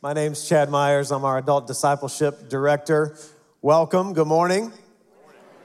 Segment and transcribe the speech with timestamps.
[0.00, 1.10] My name's Chad Myers.
[1.10, 3.16] I'm our adult discipleship director.
[3.62, 4.12] Welcome.
[4.12, 4.72] Good morning.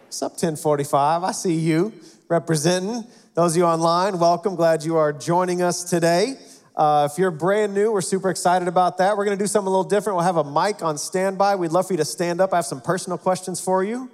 [0.05, 1.23] What's up, 1045?
[1.23, 1.93] I see you
[2.27, 3.03] representing.
[3.35, 4.55] Those of you online, welcome.
[4.55, 6.33] Glad you are joining us today.
[6.75, 9.15] Uh, if you're brand new, we're super excited about that.
[9.15, 10.17] We're going to do something a little different.
[10.17, 11.57] We'll have a mic on standby.
[11.57, 12.53] We'd love for you to stand up.
[12.53, 14.09] I have some personal questions for you.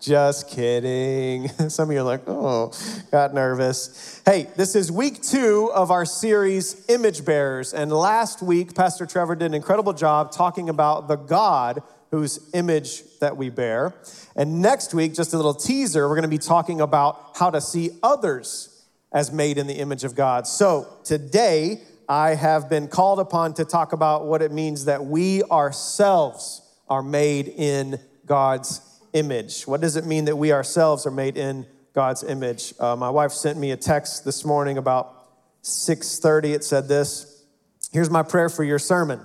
[0.00, 1.48] Just kidding.
[1.68, 2.72] Some of you are like, oh,
[3.10, 4.22] got nervous.
[4.26, 7.72] Hey, this is week two of our series, Image Bearers.
[7.72, 13.02] And last week, Pastor Trevor did an incredible job talking about the God whose image
[13.20, 13.94] that we bear.
[14.36, 17.60] And next week, just a little teaser, we're going to be talking about how to
[17.60, 20.46] see others as made in the image of God.
[20.46, 25.42] So today, I have been called upon to talk about what it means that we
[25.44, 28.82] ourselves are made in God's
[29.16, 29.66] image.
[29.66, 32.74] What does it mean that we ourselves are made in God's image?
[32.78, 35.16] Uh, my wife sent me a text this morning about
[35.62, 36.52] 6:30.
[36.52, 37.44] It said this.
[37.92, 39.20] Here's my prayer for your sermon.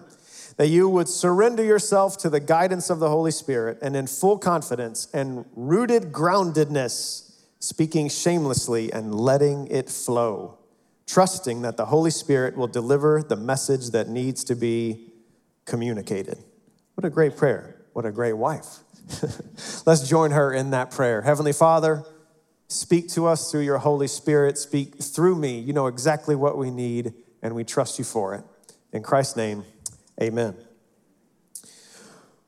[0.55, 4.37] That you would surrender yourself to the guidance of the Holy Spirit and in full
[4.37, 10.57] confidence and rooted groundedness, speaking shamelessly and letting it flow,
[11.05, 15.11] trusting that the Holy Spirit will deliver the message that needs to be
[15.65, 16.37] communicated.
[16.95, 17.75] What a great prayer.
[17.93, 18.79] What a great wife.
[19.85, 21.21] Let's join her in that prayer.
[21.21, 22.03] Heavenly Father,
[22.67, 24.57] speak to us through your Holy Spirit.
[24.57, 25.59] Speak through me.
[25.59, 28.43] You know exactly what we need, and we trust you for it.
[28.93, 29.63] In Christ's name,
[30.21, 30.55] amen.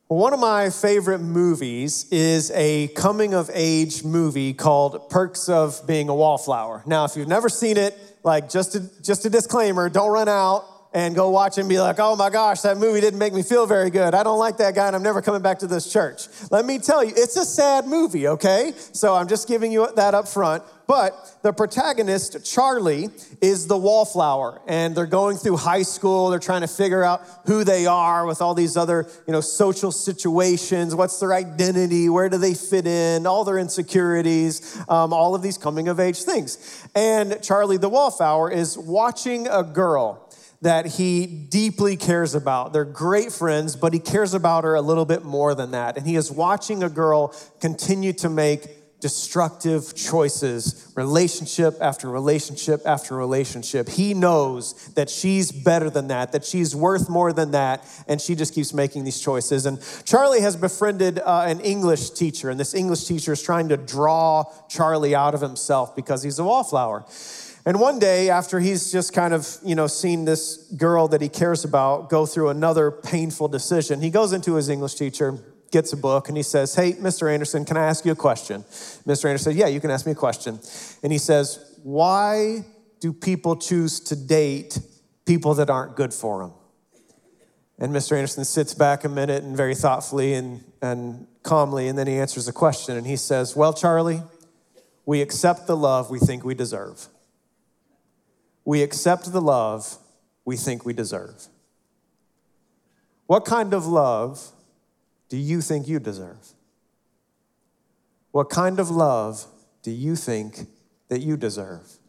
[0.08, 6.10] One of my favorite movies is a coming of age movie called Perks of Being
[6.10, 6.84] a Wallflower.
[6.86, 10.66] Now, if you've never seen it, like just a, just a disclaimer, don't run out
[10.94, 13.66] and go watch and be like, oh my gosh, that movie didn't make me feel
[13.66, 14.14] very good.
[14.14, 16.28] I don't like that guy and I'm never coming back to this church.
[16.52, 18.74] Let me tell you, it's a sad movie, okay?
[18.92, 20.64] So I'm just giving you that up front.
[20.86, 23.10] But the protagonist, Charlie,
[23.42, 26.30] is the wallflower, and they're going through high school.
[26.30, 29.94] They're trying to figure out who they are with all these other, you know, social
[29.94, 30.94] situations.
[30.94, 32.10] What's their identity?
[32.10, 33.26] Where do they fit in?
[33.26, 36.86] All their insecurities, um, all of these coming of age things.
[36.94, 40.23] And Charlie, the wallflower, is watching a girl
[40.64, 42.74] that he deeply cares about.
[42.74, 45.98] They're great friends, but he cares about her a little bit more than that.
[45.98, 48.68] And he is watching a girl continue to make
[49.04, 53.90] destructive choices, relationship after relationship after relationship.
[53.90, 58.34] He knows that she's better than that, that she's worth more than that, and she
[58.34, 59.66] just keeps making these choices.
[59.66, 63.76] And Charlie has befriended uh, an English teacher, and this English teacher is trying to
[63.76, 67.04] draw Charlie out of himself because he's a wallflower.
[67.66, 71.30] And one day, after he's just kind of, you know, seen this girl that he
[71.30, 75.40] cares about go through another painful decision, he goes into his English teacher,
[75.72, 77.32] gets a book, and he says, Hey, Mr.
[77.34, 78.64] Anderson, can I ask you a question?
[79.08, 79.26] Mr.
[79.26, 80.60] Anderson said, Yeah, you can ask me a question.
[81.04, 82.66] And he says, Why
[83.00, 84.80] do people choose to date
[85.26, 86.54] people that aren't good for them?
[87.80, 88.18] And Mr.
[88.18, 92.46] Anderson sits back a minute and very thoughtfully and, and calmly, and then he answers
[92.46, 92.98] the question.
[92.98, 94.22] And he says, Well, Charlie,
[95.06, 97.08] we accept the love we think we deserve
[98.66, 99.98] we accept the love
[100.46, 101.48] we think we deserve.
[103.28, 104.52] What kind of love
[105.30, 106.54] do you think you deserve?
[108.32, 109.46] What kind of love
[109.82, 110.68] do you think
[111.10, 112.00] that you deserve?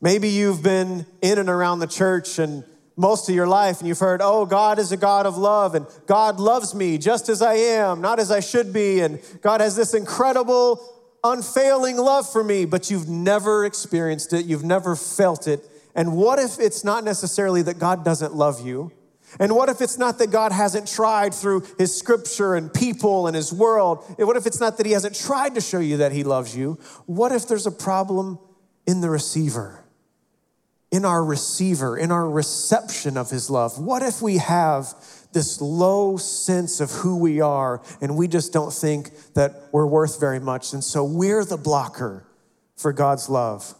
[0.00, 2.64] Maybe you've been in and around the church and
[2.96, 5.86] most of your life and you've heard, oh, God is a God of love and
[6.06, 9.00] God loves me just as I am, not as I should be.
[9.00, 14.64] And God has this incredible unfailing love for me, but you've never experienced it, you've
[14.64, 15.64] never felt it.
[15.94, 18.92] And what if it's not necessarily that God doesn't love you?
[19.38, 23.36] And what if it's not that God hasn't tried through his scripture and people and
[23.36, 24.04] his world?
[24.18, 26.78] What if it's not that he hasn't tried to show you that he loves you?
[27.06, 28.40] What if there's a problem
[28.86, 29.84] in the receiver?
[30.90, 33.78] In our receiver, in our reception of his love?
[33.78, 34.94] What if we have
[35.32, 40.18] this low sense of who we are and we just don't think that we're worth
[40.18, 40.72] very much.
[40.72, 42.24] And so we're the blocker
[42.76, 43.74] for God's love.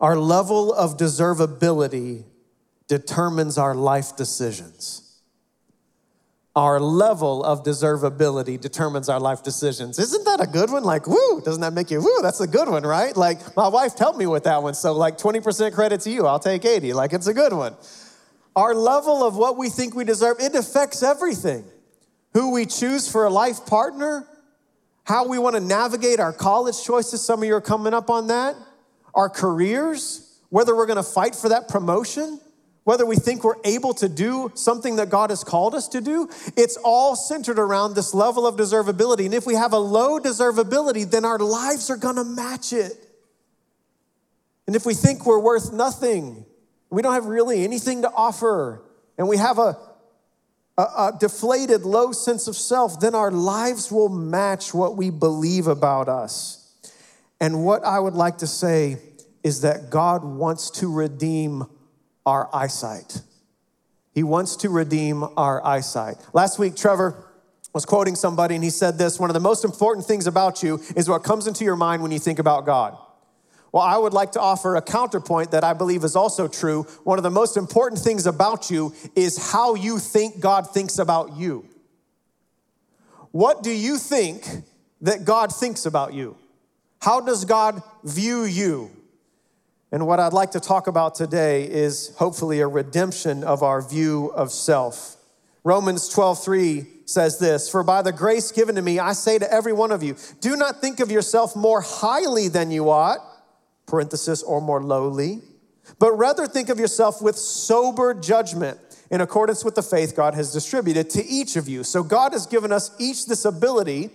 [0.00, 2.24] Our level of deservability
[2.88, 5.06] determines our life decisions.
[6.56, 9.98] Our level of deservability determines our life decisions.
[9.98, 10.82] Isn't that a good one?
[10.82, 13.16] Like, woo, doesn't that make you, woo, that's a good one, right?
[13.16, 14.74] Like, my wife helped me with that one.
[14.74, 16.92] So, like, 20% credit to you, I'll take 80.
[16.92, 17.76] Like, it's a good one.
[18.60, 21.64] Our level of what we think we deserve, it affects everything.
[22.34, 24.28] Who we choose for a life partner,
[25.02, 27.24] how we want to navigate our college choices.
[27.24, 28.56] Some of you are coming up on that.
[29.14, 32.38] Our careers, whether we're going to fight for that promotion,
[32.84, 36.28] whether we think we're able to do something that God has called us to do,
[36.54, 39.24] it's all centered around this level of deservability.
[39.24, 42.92] And if we have a low deservability, then our lives are going to match it.
[44.66, 46.44] And if we think we're worth nothing,
[46.90, 48.82] we don't have really anything to offer,
[49.16, 49.78] and we have a
[50.80, 55.66] a, a deflated, low sense of self, then our lives will match what we believe
[55.66, 56.74] about us.
[57.40, 58.96] And what I would like to say
[59.42, 61.64] is that God wants to redeem
[62.26, 63.22] our eyesight.
[64.14, 66.16] He wants to redeem our eyesight.
[66.32, 67.26] Last week, Trevor
[67.72, 70.80] was quoting somebody and he said this one of the most important things about you
[70.96, 72.96] is what comes into your mind when you think about God.
[73.72, 76.82] Well, I would like to offer a counterpoint that I believe is also true.
[77.04, 81.36] One of the most important things about you is how you think God thinks about
[81.36, 81.64] you.
[83.30, 84.44] What do you think
[85.02, 86.36] that God thinks about you?
[87.00, 88.90] How does God view you?
[89.92, 94.32] And what I'd like to talk about today is hopefully a redemption of our view
[94.34, 95.16] of self.
[95.64, 99.52] Romans 12, 3 says this For by the grace given to me, I say to
[99.52, 103.20] every one of you, do not think of yourself more highly than you ought,
[103.90, 105.40] parenthesis, or more lowly,
[105.98, 108.78] but rather think of yourself with sober judgment
[109.10, 111.82] in accordance with the faith God has distributed to each of you.
[111.82, 114.10] So God has given us each this ability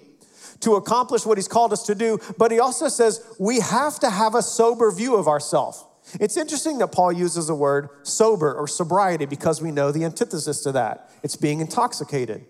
[0.62, 4.10] to accomplish what He's called us to do, but He also says we have to
[4.10, 5.83] have a sober view of ourselves.
[6.19, 10.62] It's interesting that Paul uses the word sober or sobriety because we know the antithesis
[10.63, 11.10] to that.
[11.24, 12.45] It's being intoxicated.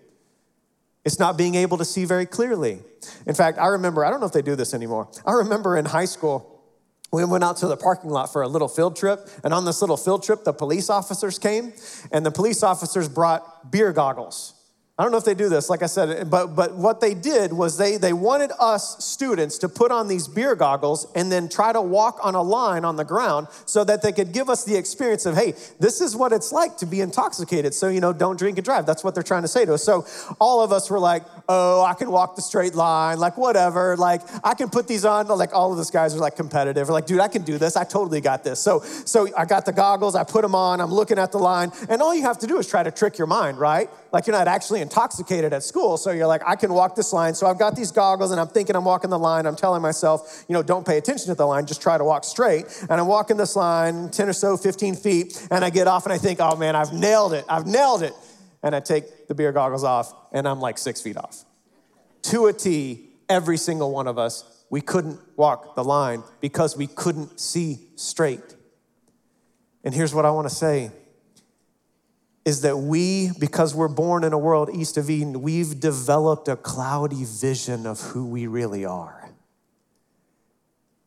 [1.04, 2.80] It's not being able to see very clearly.
[3.26, 5.08] In fact, I remember, I don't know if they do this anymore.
[5.24, 6.55] I remember in high school,
[7.12, 9.28] we went out to the parking lot for a little field trip.
[9.44, 11.72] And on this little field trip, the police officers came,
[12.12, 14.55] and the police officers brought beer goggles.
[14.98, 17.52] I don't know if they do this, like I said, but, but what they did
[17.52, 21.70] was they, they wanted us students to put on these beer goggles and then try
[21.70, 24.74] to walk on a line on the ground so that they could give us the
[24.74, 27.74] experience of, hey, this is what it's like to be intoxicated.
[27.74, 28.86] So, you know, don't drink and drive.
[28.86, 29.84] That's what they're trying to say to us.
[29.84, 30.06] So
[30.40, 33.98] all of us were like, oh, I can walk the straight line, like whatever.
[33.98, 35.28] Like I can put these on.
[35.28, 36.88] Like all of these guys are like competitive.
[36.88, 37.76] We're like, dude, I can do this.
[37.76, 38.60] I totally got this.
[38.60, 41.70] So, so I got the goggles, I put them on, I'm looking at the line,
[41.90, 43.90] and all you have to do is try to trick your mind, right?
[44.12, 45.96] Like you're not actually intoxicated at school.
[45.96, 47.34] So you're like, I can walk this line.
[47.34, 49.46] So I've got these goggles and I'm thinking I'm walking the line.
[49.46, 52.24] I'm telling myself, you know, don't pay attention to the line, just try to walk
[52.24, 52.66] straight.
[52.88, 56.12] And I'm walking this line 10 or so, 15 feet, and I get off and
[56.12, 57.44] I think, oh man, I've nailed it.
[57.48, 58.12] I've nailed it.
[58.62, 61.44] And I take the beer goggles off and I'm like six feet off.
[62.22, 66.86] To a T, every single one of us, we couldn't walk the line because we
[66.86, 68.56] couldn't see straight.
[69.84, 70.90] And here's what I want to say
[72.46, 76.54] is that we, because we're born in a world east of Eden, we've developed a
[76.54, 79.30] cloudy vision of who we really are.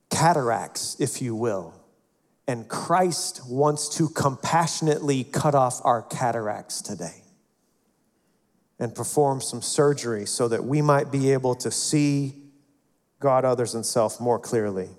[0.10, 1.74] Cataracts, if you will.
[2.46, 7.24] And Christ wants to compassionately cut off our cataracts today
[8.78, 12.34] and perform some surgery so that we might be able to see
[13.22, 14.90] God, others, and self more clearly.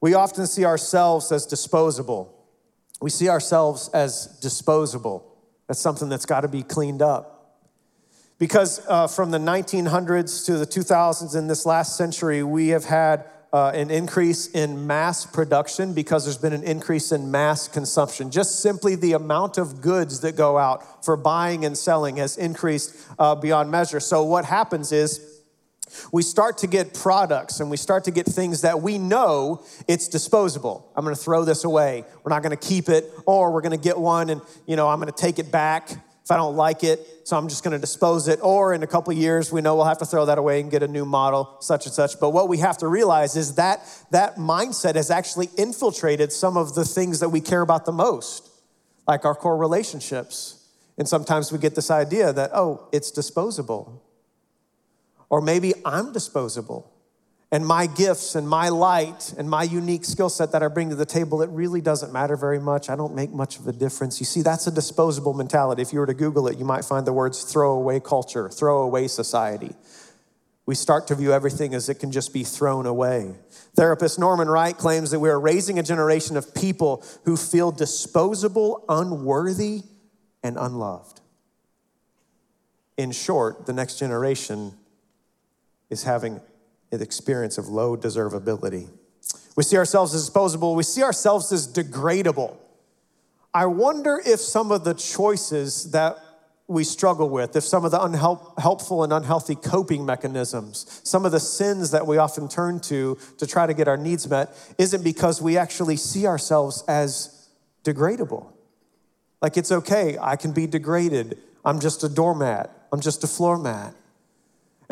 [0.00, 2.31] We often see ourselves as disposable
[3.02, 5.26] we see ourselves as disposable.
[5.66, 7.58] That's something that's got to be cleaned up.
[8.38, 13.24] Because uh, from the 1900s to the 2000s in this last century, we have had
[13.52, 18.30] uh, an increase in mass production because there's been an increase in mass consumption.
[18.30, 22.96] Just simply the amount of goods that go out for buying and selling has increased
[23.18, 24.00] uh, beyond measure.
[24.00, 25.31] So, what happens is
[26.12, 30.08] we start to get products and we start to get things that we know it's
[30.08, 30.90] disposable.
[30.96, 32.04] I'm going to throw this away.
[32.22, 34.88] We're not going to keep it or we're going to get one and you know,
[34.88, 35.90] I'm going to take it back
[36.24, 38.86] if I don't like it, so I'm just going to dispose it or in a
[38.86, 41.56] couple years we know we'll have to throw that away and get a new model
[41.60, 42.20] such and such.
[42.20, 43.80] But what we have to realize is that
[44.12, 48.48] that mindset has actually infiltrated some of the things that we care about the most,
[49.08, 50.64] like our core relationships.
[50.96, 54.00] And sometimes we get this idea that oh, it's disposable.
[55.32, 56.92] Or maybe I'm disposable
[57.52, 60.96] and my gifts and my light and my unique skill set that I bring to
[60.96, 62.88] the table, it really doesn't matter very much.
[62.88, 64.18] I don't make much of a difference.
[64.20, 65.82] You see, that's a disposable mentality.
[65.82, 69.74] If you were to Google it, you might find the words throwaway culture, throwaway society.
[70.64, 73.34] We start to view everything as it can just be thrown away.
[73.76, 78.82] Therapist Norman Wright claims that we are raising a generation of people who feel disposable,
[78.88, 79.82] unworthy,
[80.42, 81.20] and unloved.
[82.96, 84.72] In short, the next generation
[85.92, 86.40] is having
[86.90, 88.88] an experience of low deservability.
[89.54, 92.56] We see ourselves as disposable, we see ourselves as degradable.
[93.54, 96.16] I wonder if some of the choices that
[96.66, 101.40] we struggle with, if some of the unhelpful and unhealthy coping mechanisms, some of the
[101.40, 105.42] sins that we often turn to to try to get our needs met, isn't because
[105.42, 107.48] we actually see ourselves as
[107.84, 108.46] degradable.
[109.42, 111.36] Like it's okay, I can be degraded.
[111.62, 113.94] I'm just a doormat, I'm just a floor mat.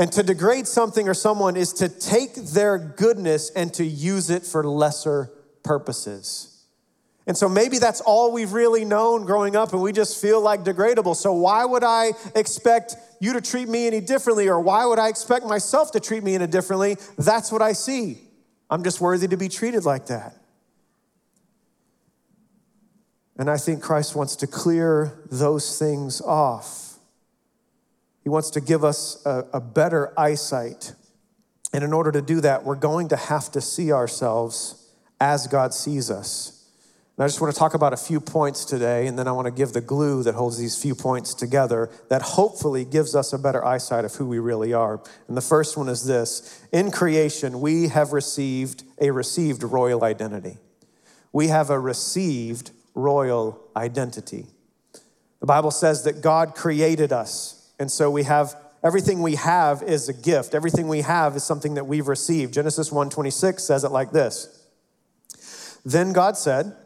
[0.00, 4.46] And to degrade something or someone is to take their goodness and to use it
[4.46, 5.30] for lesser
[5.62, 6.64] purposes.
[7.26, 10.64] And so maybe that's all we've really known growing up and we just feel like
[10.64, 11.14] degradable.
[11.14, 15.10] So why would I expect you to treat me any differently or why would I
[15.10, 16.96] expect myself to treat me any differently?
[17.18, 18.22] That's what I see.
[18.70, 20.34] I'm just worthy to be treated like that.
[23.36, 26.89] And I think Christ wants to clear those things off.
[28.22, 30.92] He wants to give us a, a better eyesight.
[31.72, 35.74] And in order to do that, we're going to have to see ourselves as God
[35.74, 36.60] sees us.
[37.20, 39.44] And I just want to talk about a few points today, and then I want
[39.44, 43.38] to give the glue that holds these few points together that hopefully gives us a
[43.38, 45.02] better eyesight of who we really are.
[45.28, 50.56] And the first one is this In creation, we have received a received royal identity.
[51.30, 54.46] We have a received royal identity.
[55.40, 60.08] The Bible says that God created us, and so we have everything we have is
[60.08, 60.54] a gift.
[60.54, 62.54] Everything we have is something that we've received.
[62.54, 64.48] Genesis 1:26 says it like this.
[65.84, 66.76] Then God said,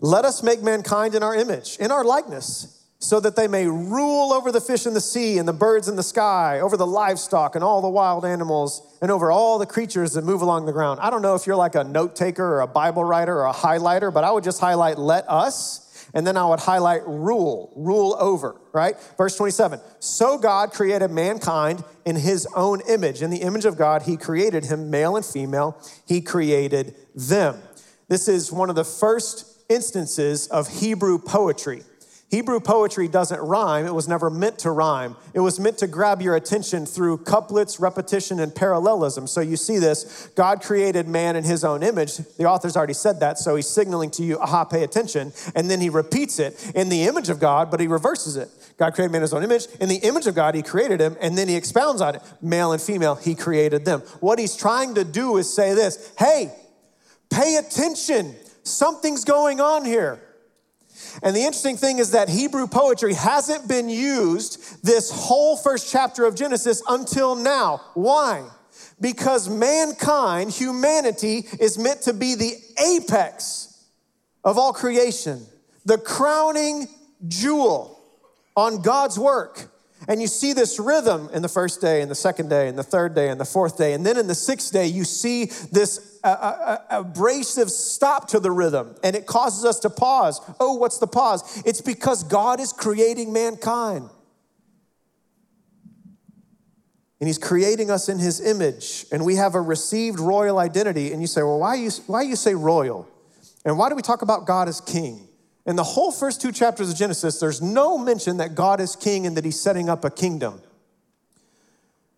[0.00, 4.32] "Let us make mankind in our image, in our likeness." so that they may rule
[4.32, 7.54] over the fish in the sea and the birds in the sky, over the livestock
[7.54, 10.98] and all the wild animals, and over all the creatures that move along the ground.
[11.00, 13.52] I don't know if you're like a note taker or a Bible writer or a
[13.52, 15.87] highlighter, but I would just highlight let us.
[16.14, 18.96] And then I would highlight rule, rule over, right?
[19.16, 19.80] Verse 27.
[20.00, 23.22] So God created mankind in his own image.
[23.22, 25.80] In the image of God, he created him, male and female.
[26.06, 27.60] He created them.
[28.08, 31.82] This is one of the first instances of Hebrew poetry.
[32.30, 33.86] Hebrew poetry doesn't rhyme.
[33.86, 35.16] It was never meant to rhyme.
[35.32, 39.26] It was meant to grab your attention through couplets, repetition, and parallelism.
[39.26, 42.18] So you see this God created man in his own image.
[42.18, 45.32] The author's already said that, so he's signaling to you, aha, pay attention.
[45.54, 48.50] And then he repeats it in the image of God, but he reverses it.
[48.76, 49.66] God created man in his own image.
[49.80, 52.22] In the image of God, he created him, and then he expounds on it.
[52.42, 54.00] Male and female, he created them.
[54.20, 56.52] What he's trying to do is say this hey,
[57.30, 58.34] pay attention.
[58.64, 60.20] Something's going on here.
[61.22, 66.24] And the interesting thing is that Hebrew poetry hasn't been used this whole first chapter
[66.24, 67.80] of Genesis until now.
[67.94, 68.48] Why?
[69.00, 73.84] Because mankind, humanity, is meant to be the apex
[74.44, 75.44] of all creation,
[75.84, 76.88] the crowning
[77.26, 77.98] jewel
[78.56, 79.70] on God's work.
[80.06, 82.84] And you see this rhythm in the first day, and the second day, and the
[82.84, 83.92] third day, and the fourth day.
[83.92, 88.96] And then in the sixth day, you see this uh, abrasive stop to the rhythm,
[89.02, 90.40] and it causes us to pause.
[90.58, 91.62] Oh, what's the pause?
[91.64, 94.10] It's because God is creating mankind.
[97.20, 101.12] And he's creating us in his image, and we have a received royal identity.
[101.12, 103.08] And you say, well, why you, why you say royal?
[103.64, 105.26] And why do we talk about God as king?
[105.66, 109.26] In the whole first two chapters of Genesis, there's no mention that God is king
[109.26, 110.62] and that he's setting up a kingdom.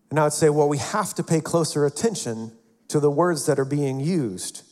[0.09, 2.51] And I would say, well, we have to pay closer attention
[2.91, 4.63] to the words that are being used.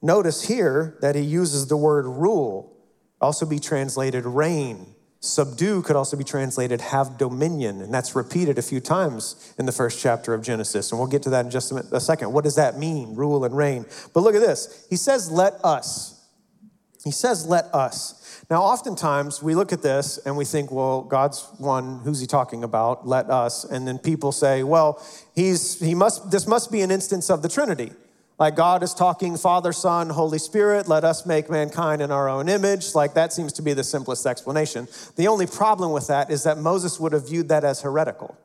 [0.00, 2.76] Notice here that he uses the word rule,
[3.20, 4.94] also be translated reign.
[5.20, 9.72] Subdue could also be translated have dominion, and that's repeated a few times in the
[9.72, 10.90] first chapter of Genesis.
[10.90, 12.32] And we'll get to that in just a second.
[12.32, 13.86] What does that mean, rule and reign?
[14.12, 14.84] But look at this.
[14.90, 16.26] He says, let us.
[17.04, 18.18] He says, let us.
[18.50, 22.64] Now, oftentimes we look at this and we think, well, God's one, who's he talking
[22.64, 23.06] about?
[23.06, 23.64] Let us.
[23.64, 25.02] And then people say, well,
[25.34, 27.92] he's, he must, this must be an instance of the Trinity.
[28.38, 32.48] Like God is talking Father, Son, Holy Spirit, let us make mankind in our own
[32.48, 32.94] image.
[32.94, 34.88] Like that seems to be the simplest explanation.
[35.16, 38.36] The only problem with that is that Moses would have viewed that as heretical.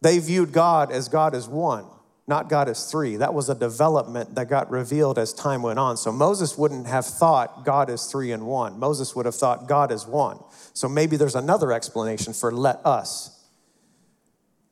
[0.00, 1.84] They viewed God as God is one
[2.28, 3.16] not God is three.
[3.16, 5.96] That was a development that got revealed as time went on.
[5.96, 8.78] So Moses wouldn't have thought God is three and one.
[8.78, 10.38] Moses would have thought God is one.
[10.74, 13.34] So maybe there's another explanation for let us.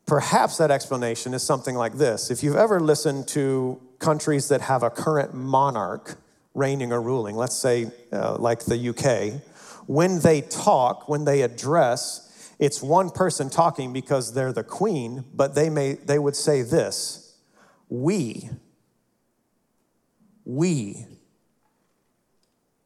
[0.04, 2.30] Perhaps that explanation is something like this.
[2.30, 6.16] If you've ever listened to countries that have a current monarch
[6.54, 9.40] reigning or ruling, let's say uh, like the UK,
[9.86, 15.54] when they talk, when they address, it's one person talking because they're the queen, but
[15.54, 17.25] they may they would say this
[17.88, 18.50] we.
[20.44, 21.06] We.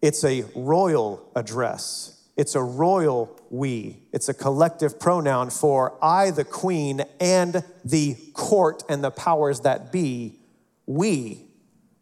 [0.02, 2.16] It's a royal address.
[2.36, 4.02] It's a royal we.
[4.12, 9.92] It's a collective pronoun for I, the queen, and the court and the powers that
[9.92, 10.38] be.
[10.86, 11.44] We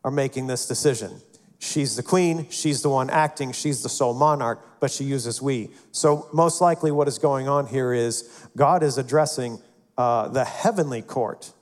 [0.05, 1.21] are making this decision.
[1.59, 5.71] She's the queen, she's the one acting, she's the sole monarch, but she uses we.
[5.91, 9.61] So, most likely, what is going on here is God is addressing
[9.97, 11.53] uh, the heavenly court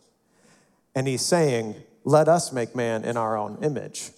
[0.96, 4.10] and he's saying, Let us make man in our own image.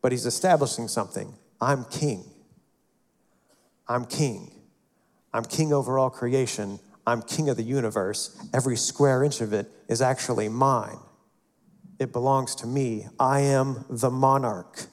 [0.00, 2.24] But he's establishing something I'm king.
[3.86, 4.50] I'm king.
[5.34, 6.78] I'm king over all creation.
[7.06, 8.38] I'm king of the universe.
[8.54, 10.98] Every square inch of it is actually mine.
[11.98, 13.06] It belongs to me.
[13.18, 14.86] I am the monarch.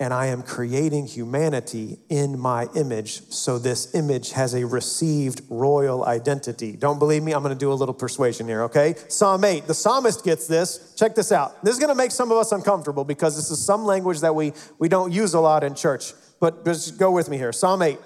[0.00, 3.22] And I am creating humanity in my image.
[3.30, 6.72] So this image has a received royal identity.
[6.72, 7.32] Don't believe me?
[7.32, 8.96] I'm to do a little persuasion here, okay?
[9.08, 9.66] Psalm 8.
[9.66, 10.94] The psalmist gets this.
[10.96, 11.64] Check this out.
[11.64, 14.52] This is to make some of us uncomfortable because this is some language that we,
[14.80, 16.12] we don't use a lot in church.
[16.40, 17.52] But just go with me here.
[17.52, 17.98] Psalm 8.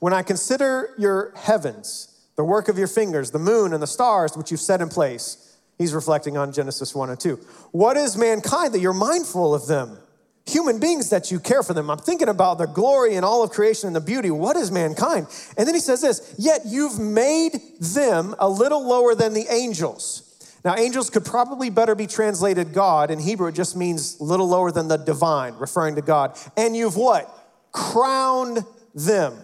[0.00, 4.36] When I consider your heavens, the work of your fingers, the moon and the stars
[4.36, 7.36] which you've set in place, he's reflecting on Genesis 1 and 2.
[7.70, 9.98] What is mankind that you're mindful of them?
[10.50, 11.90] Human beings that you care for them.
[11.90, 14.30] I'm thinking about the glory and all of creation and the beauty.
[14.30, 15.26] What is mankind?
[15.56, 20.26] And then he says this, yet you've made them a little lower than the angels.
[20.64, 23.10] Now, angels could probably better be translated God.
[23.10, 26.36] In Hebrew, it just means little lower than the divine, referring to God.
[26.56, 27.34] And you've what?
[27.72, 28.64] Crowned
[28.94, 29.38] them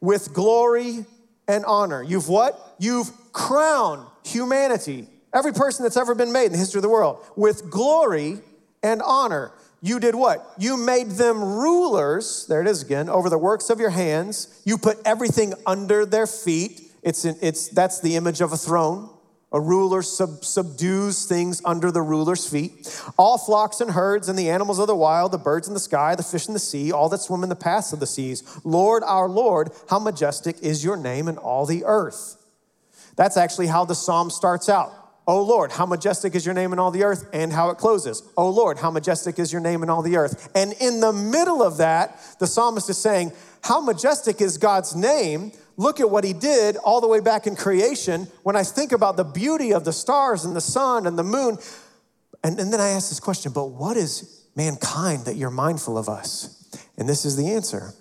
[0.00, 1.04] with glory
[1.46, 2.02] and honor.
[2.02, 2.58] You've what?
[2.78, 7.22] You've crowned humanity, every person that's ever been made in the history of the world,
[7.36, 8.38] with glory
[8.82, 10.46] and honor you did what?
[10.58, 14.60] You made them rulers, there it is again, over the works of your hands.
[14.64, 16.82] You put everything under their feet.
[17.02, 19.08] It's, in, it's, that's the image of a throne.
[19.52, 23.02] A ruler sub, subdues things under the ruler's feet.
[23.18, 26.14] All flocks and herds and the animals of the wild, the birds in the sky,
[26.14, 28.44] the fish in the sea, all that swim in the paths of the seas.
[28.64, 32.36] Lord, our Lord, how majestic is your name in all the earth.
[33.16, 34.92] That's actually how the psalm starts out.
[35.26, 38.22] Oh Lord, how majestic is your name in all the earth, and how it closes.
[38.36, 40.50] Oh Lord, how majestic is your name in all the earth.
[40.54, 45.52] And in the middle of that, the psalmist is saying, How majestic is God's name?
[45.76, 48.26] Look at what he did all the way back in creation.
[48.42, 51.58] When I think about the beauty of the stars and the sun and the moon,
[52.42, 56.08] and, and then I ask this question, but what is mankind that you're mindful of
[56.08, 56.56] us?
[56.96, 57.94] And this is the answer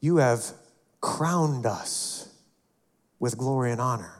[0.00, 0.52] you have
[1.00, 2.28] crowned us
[3.18, 4.17] with glory and honor.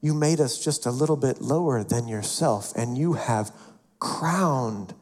[0.00, 3.52] You made us just a little bit lower than yourself, and you have
[3.98, 4.94] crowned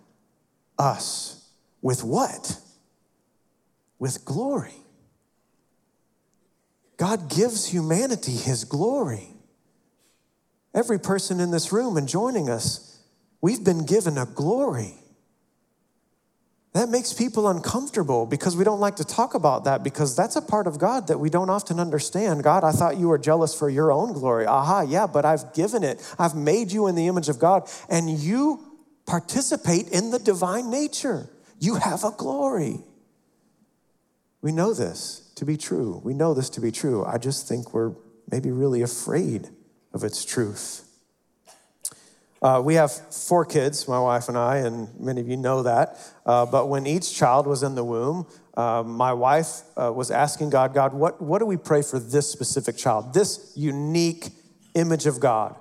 [0.79, 1.51] us
[1.83, 2.59] with what?
[3.99, 4.75] With glory.
[6.97, 9.29] God gives humanity his glory.
[10.75, 13.01] Every person in this room and joining us,
[13.41, 14.95] we've been given a glory.
[16.79, 20.41] That makes people uncomfortable because we don't like to talk about that because that's a
[20.41, 22.45] part of God that we don't often understand.
[22.45, 24.47] God, I thought you were jealous for your own glory.
[24.47, 26.01] Aha, yeah, but I've given it.
[26.21, 28.61] I've made you in the image of God, and you
[29.07, 31.29] participate in the divine nature.
[31.59, 32.79] You have a glory.
[34.41, 36.01] We know this to be true.
[36.05, 37.05] We know this to be true.
[37.05, 37.97] I just think we're
[38.31, 39.49] maybe really afraid
[39.93, 40.88] of its truth.
[42.41, 45.99] Uh, we have four kids, my wife and I, and many of you know that.
[46.25, 50.51] Uh, but when each child was in the womb, uh, my wife uh, was asking
[50.51, 54.29] God, God, what, what do we pray for this specific child, this unique
[54.75, 55.57] image of God?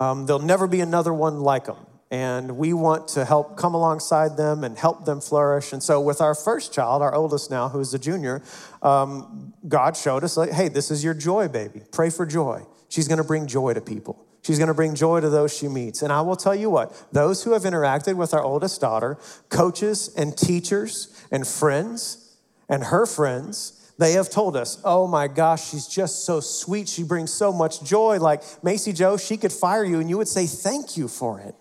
[0.00, 1.76] Um, there'll never be another one like them.
[2.10, 5.72] And we want to help come alongside them and help them flourish.
[5.72, 8.42] And so, with our first child, our oldest now, who's a junior,
[8.82, 11.82] um, God showed us, like, hey, this is your joy baby.
[11.90, 12.64] Pray for joy.
[12.88, 14.23] She's going to bring joy to people.
[14.44, 16.02] She's going to bring joy to those she meets.
[16.02, 20.14] And I will tell you what, those who have interacted with our oldest daughter, coaches
[20.16, 22.36] and teachers and friends
[22.68, 26.88] and her friends, they have told us, oh my gosh, she's just so sweet.
[26.90, 28.18] She brings so much joy.
[28.18, 31.54] Like Macy Joe, she could fire you and you would say thank you for it.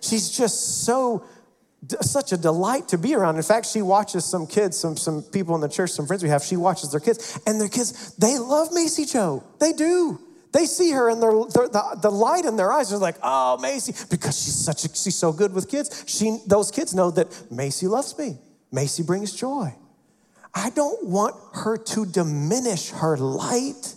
[0.00, 1.24] She's just so
[2.00, 3.36] such a delight to be around.
[3.36, 6.28] In fact, she watches some kids, some, some people in the church, some friends we
[6.28, 9.44] have, she watches their kids, and their kids, they love Macy Joe.
[9.60, 10.18] They do.
[10.52, 14.42] They see her and the, the light in their eyes is like, oh, Macy, because
[14.42, 16.04] she's such a, she's so good with kids.
[16.06, 18.38] She, those kids know that Macy loves me.
[18.72, 19.74] Macy brings joy.
[20.54, 23.94] I don't want her to diminish her light.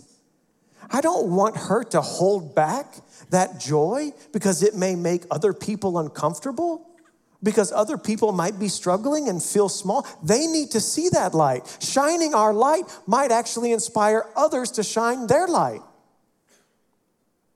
[0.90, 2.96] I don't want her to hold back
[3.30, 6.86] that joy because it may make other people uncomfortable,
[7.42, 10.06] because other people might be struggling and feel small.
[10.22, 11.78] They need to see that light.
[11.80, 15.80] Shining our light might actually inspire others to shine their light.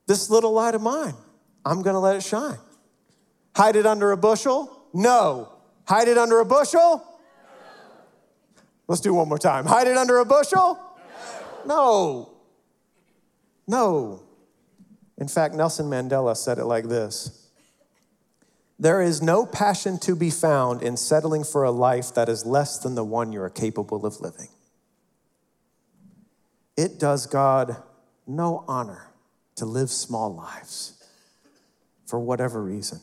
[0.07, 1.15] This little light of mine,
[1.65, 2.59] I'm gonna let it shine.
[3.57, 4.89] Hide it under a bushel?
[4.93, 5.53] No.
[5.89, 7.05] Hide it under a bushel?
[8.89, 9.67] Let's do one more time.
[9.67, 10.79] Hide it under a bushel?
[11.65, 12.31] No.
[13.67, 14.23] No.
[15.19, 17.51] In fact, Nelson Mandela said it like this
[18.79, 22.79] There is no passion to be found in settling for a life that is less
[22.79, 24.49] than the one you are capable of living.
[26.77, 27.77] It does God
[28.27, 29.09] no honor
[29.57, 31.03] to live small lives
[32.07, 33.01] for whatever reason.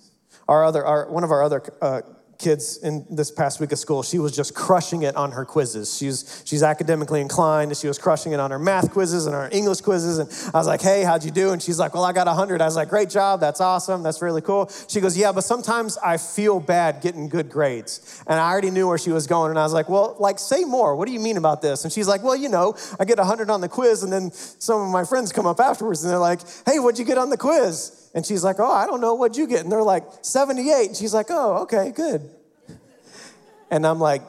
[0.48, 2.02] Our other, our, one of our other uh,
[2.44, 5.98] kids in this past week of school, she was just crushing it on her quizzes.
[5.98, 9.50] She's, she's academically inclined, and she was crushing it on her math quizzes and her
[9.52, 10.20] English quizzes.
[10.20, 11.52] And I was like, hey, how'd you do?
[11.52, 12.62] And she's like, well, I got 100.
[12.62, 13.40] I was like, great job.
[13.40, 14.04] That's awesome.
[14.04, 14.70] That's really cool.
[14.88, 18.22] She goes, yeah, but sometimes I feel bad getting good grades.
[18.28, 19.50] And I already knew where she was going.
[19.50, 20.96] And I was like, well, like, say more.
[20.96, 21.86] What do you mean about this?
[21.86, 24.82] And she's like, well, you know, I get 100 on the quiz, and then some
[24.82, 27.38] of my friends come up afterwards and they're like, hey, what'd you get on the
[27.38, 28.03] quiz?
[28.14, 29.16] And she's like, Oh, I don't know.
[29.16, 29.62] What'd you get?
[29.62, 30.88] And they're like, 78.
[30.88, 32.30] And she's like, Oh, okay, good.
[33.72, 34.22] And I'm like,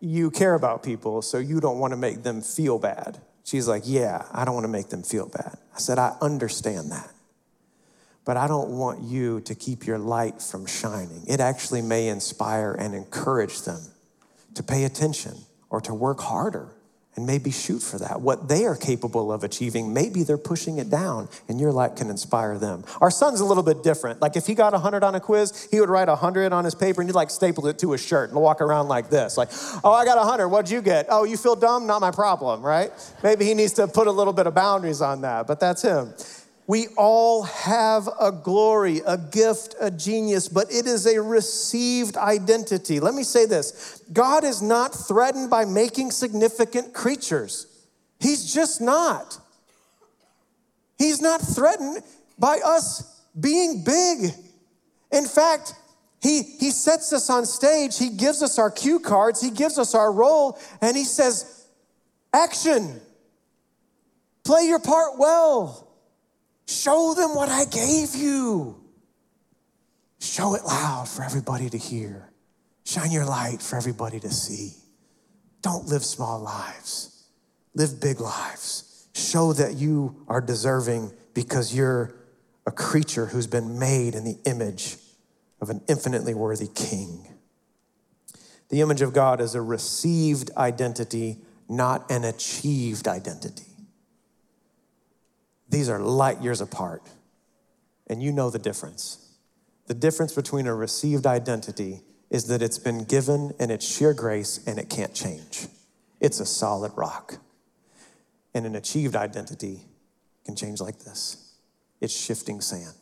[0.00, 3.18] You care about people, so you don't want to make them feel bad.
[3.44, 5.56] She's like, Yeah, I don't want to make them feel bad.
[5.74, 7.10] I said, I understand that.
[8.24, 11.24] But I don't want you to keep your light from shining.
[11.26, 13.80] It actually may inspire and encourage them
[14.54, 15.34] to pay attention
[15.70, 16.74] or to work harder
[17.16, 18.20] and maybe shoot for that.
[18.20, 22.08] What they are capable of achieving, maybe they're pushing it down and your light can
[22.08, 22.84] inspire them.
[23.00, 24.20] Our son's a little bit different.
[24.20, 27.00] Like if he got 100 on a quiz, he would write 100 on his paper
[27.00, 29.36] and he'd like staple it to his shirt and walk around like this.
[29.36, 29.50] Like,
[29.84, 30.48] oh, I got 100.
[30.48, 31.06] What'd you get?
[31.08, 31.86] Oh, you feel dumb?
[31.86, 32.92] Not my problem, right?
[33.22, 36.14] Maybe he needs to put a little bit of boundaries on that, but that's him.
[36.70, 43.00] We all have a glory, a gift, a genius, but it is a received identity.
[43.00, 47.66] Let me say this God is not threatened by making significant creatures,
[48.20, 49.36] He's just not.
[50.96, 52.04] He's not threatened
[52.38, 54.30] by us being big.
[55.10, 55.74] In fact,
[56.22, 59.92] he, he sets us on stage, he gives us our cue cards, he gives us
[59.92, 61.66] our role, and he says,
[62.32, 63.00] Action,
[64.44, 65.88] play your part well.
[66.70, 68.80] Show them what I gave you.
[70.20, 72.30] Show it loud for everybody to hear.
[72.84, 74.74] Shine your light for everybody to see.
[75.62, 77.24] Don't live small lives,
[77.74, 79.08] live big lives.
[79.16, 82.14] Show that you are deserving because you're
[82.64, 84.96] a creature who's been made in the image
[85.60, 87.26] of an infinitely worthy king.
[88.68, 93.69] The image of God is a received identity, not an achieved identity.
[95.70, 97.02] These are light years apart.
[98.08, 99.36] And you know the difference.
[99.86, 104.60] The difference between a received identity is that it's been given and it's sheer grace
[104.66, 105.68] and it can't change.
[106.20, 107.38] It's a solid rock.
[108.52, 109.84] And an achieved identity
[110.44, 111.54] can change like this
[112.00, 112.94] it's shifting sand.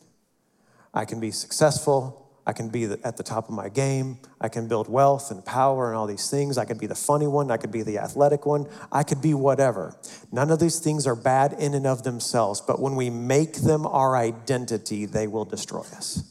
[0.93, 4.17] I can be successful, I can be at the top of my game.
[4.41, 6.57] I can build wealth and power and all these things.
[6.57, 7.51] I could be the funny one.
[7.51, 8.65] I could be the athletic one.
[8.91, 9.95] I could be whatever.
[10.31, 13.85] None of these things are bad in and of themselves, but when we make them
[13.85, 16.23] our identity, they will destroy us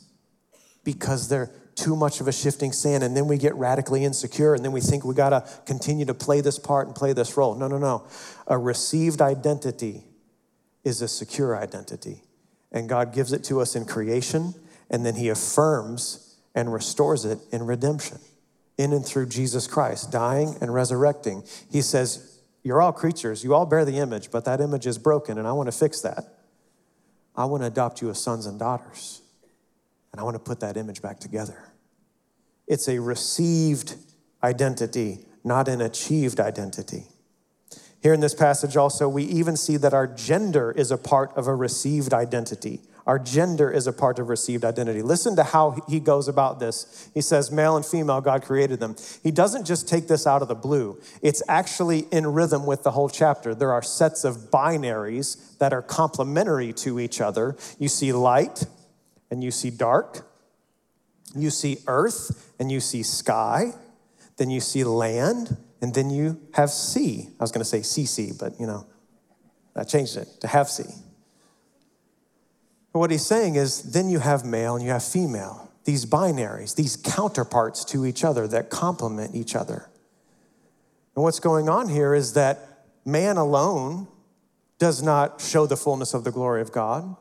[0.83, 3.05] because they're too much of a shifting sand.
[3.05, 6.15] And then we get radically insecure and then we think we got to continue to
[6.15, 7.55] play this part and play this role.
[7.55, 8.05] No, no, no.
[8.49, 10.03] A received identity
[10.83, 12.25] is a secure identity.
[12.73, 14.55] And God gives it to us in creation
[14.91, 18.19] and then he affirms and restores it in redemption,
[18.77, 21.45] in and through Jesus Christ, dying and resurrecting.
[21.71, 25.39] He says, You're all creatures, you all bear the image, but that image is broken,
[25.39, 26.25] and I want to fix that.
[27.37, 29.23] I want to adopt you as sons and daughters,
[30.13, 31.63] and I want to put that image back together.
[32.67, 33.95] It's a received
[34.43, 37.05] identity, not an achieved identity.
[38.01, 41.47] Here in this passage, also, we even see that our gender is a part of
[41.47, 42.81] a received identity.
[43.09, 45.01] Our gender is a part of received identity.
[45.01, 47.09] Listen to how he goes about this.
[47.15, 48.97] He says, male and female, God created them.
[49.23, 52.91] He doesn't just take this out of the blue, it's actually in rhythm with the
[52.91, 53.55] whole chapter.
[53.55, 57.57] There are sets of binaries that are complementary to each other.
[57.79, 58.67] You see light
[59.31, 60.31] and you see dark,
[61.35, 63.73] you see earth and you see sky,
[64.37, 67.31] then you see land, and then you have sea.
[67.41, 68.87] I was going to say CC, but you know,
[69.75, 70.93] I changed it to have sea.
[72.99, 76.75] But what he's saying is then you have male and you have female, these binaries,
[76.75, 79.89] these counterparts to each other that complement each other.
[81.15, 84.09] And what's going on here is that man alone
[84.81, 87.15] does not show the fullness of the glory of God,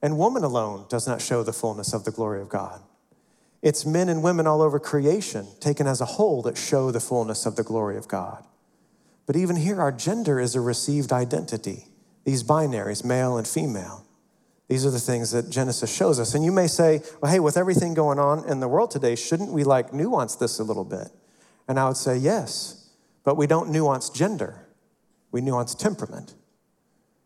[0.00, 2.80] and woman alone does not show the fullness of the glory of God.
[3.60, 7.44] It's men and women all over creation, taken as a whole, that show the fullness
[7.44, 8.44] of the glory of God.
[9.26, 11.88] But even here, our gender is a received identity,
[12.22, 14.03] these binaries, male and female.
[14.68, 16.34] These are the things that Genesis shows us.
[16.34, 19.52] And you may say, well, hey, with everything going on in the world today, shouldn't
[19.52, 21.08] we like nuance this a little bit?
[21.68, 22.88] And I would say, yes,
[23.24, 24.66] but we don't nuance gender,
[25.30, 26.34] we nuance temperament.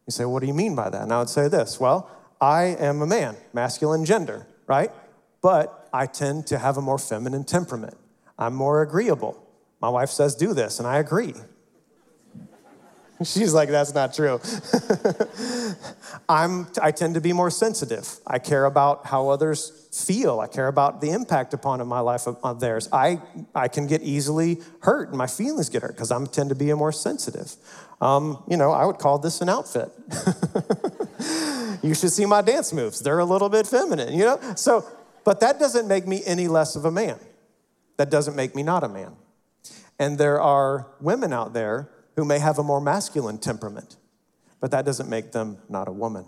[0.07, 1.03] You say, what do you mean by that?
[1.03, 4.91] And I would say this well, I am a man, masculine gender, right?
[5.41, 7.97] But I tend to have a more feminine temperament.
[8.39, 9.43] I'm more agreeable.
[9.81, 11.35] My wife says, do this, and I agree.
[13.25, 14.41] She's like, that's not true.
[16.29, 18.09] I'm, I tend to be more sensitive.
[18.27, 20.39] I care about how others feel.
[20.39, 22.89] I care about the impact upon my life of theirs.
[22.93, 23.21] I,
[23.55, 26.71] I can get easily hurt and my feelings get hurt because I tend to be
[26.71, 27.57] a more sensitive.
[28.01, 29.91] Um, you know, I would call this an outfit.
[31.83, 33.01] you should see my dance moves.
[33.01, 34.39] They're a little bit feminine, you know?
[34.55, 34.87] So,
[35.25, 37.19] but that doesn't make me any less of a man.
[37.97, 39.17] That doesn't make me not a man.
[39.99, 43.95] And there are women out there who may have a more masculine temperament,
[44.59, 46.27] but that doesn't make them not a woman.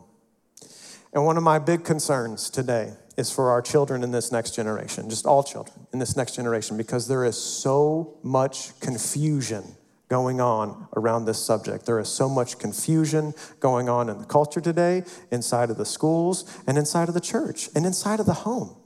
[1.12, 5.10] And one of my big concerns today is for our children in this next generation,
[5.10, 9.64] just all children in this next generation, because there is so much confusion
[10.08, 11.86] going on around this subject.
[11.86, 16.44] There is so much confusion going on in the culture today, inside of the schools,
[16.68, 18.76] and inside of the church, and inside of the home.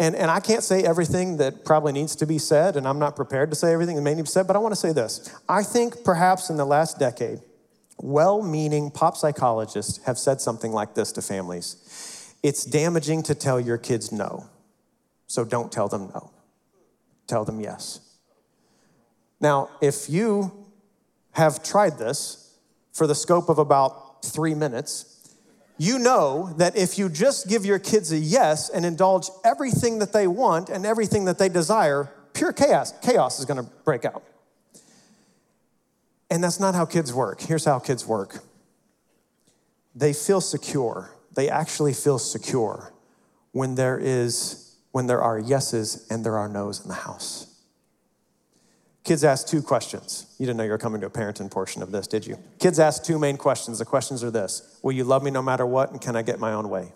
[0.00, 3.16] And, and I can't say everything that probably needs to be said, and I'm not
[3.16, 4.94] prepared to say everything that may need to be said, but I want to say
[4.94, 5.30] this.
[5.46, 7.40] I think perhaps in the last decade,
[7.98, 13.60] well meaning pop psychologists have said something like this to families It's damaging to tell
[13.60, 14.46] your kids no,
[15.26, 16.30] so don't tell them no.
[17.26, 18.00] Tell them yes.
[19.38, 20.66] Now, if you
[21.32, 22.56] have tried this
[22.94, 25.19] for the scope of about three minutes,
[25.80, 30.12] you know that if you just give your kids a yes and indulge everything that
[30.12, 34.22] they want and everything that they desire, pure chaos, chaos is going to break out.
[36.30, 37.40] And that's not how kids work.
[37.40, 38.40] Here's how kids work
[39.94, 41.16] they feel secure.
[41.34, 42.92] They actually feel secure
[43.52, 47.49] when there is when there are yeses and there are nos in the house.
[49.04, 50.26] Kids ask two questions.
[50.38, 52.38] You didn't know you were coming to a parenting portion of this, did you?
[52.58, 53.78] Kids ask two main questions.
[53.78, 56.38] The questions are this Will you love me no matter what, and can I get
[56.38, 56.92] my own way?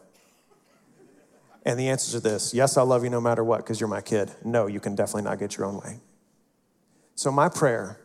[1.64, 4.02] And the answers are this Yes, I'll love you no matter what, because you're my
[4.02, 4.30] kid.
[4.44, 6.00] No, you can definitely not get your own way.
[7.14, 8.00] So, my prayer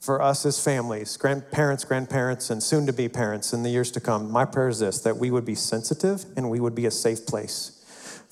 [0.00, 4.00] for us as families, grandparents, grandparents, and soon to be parents in the years to
[4.00, 6.90] come, my prayer is this that we would be sensitive and we would be a
[6.90, 7.75] safe place